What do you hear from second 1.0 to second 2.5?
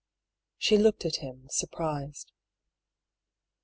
at him, surprised.